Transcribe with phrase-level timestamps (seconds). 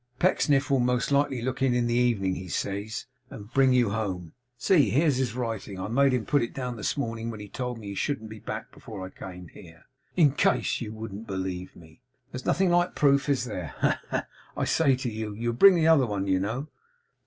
[0.17, 4.33] Pecksniff will most likely look in in the evening, he says, and bring you home.
[4.57, 7.77] See, here's his writing; I made him put it down this morning when he told
[7.77, 9.83] me he shouldn't be back before I came here;
[10.15, 12.01] in case you wouldn't believe me.
[12.31, 13.75] There's nothing like proof, is there?
[13.77, 14.25] Ha, ha!
[14.57, 16.69] I say you'll bring the other one, you know!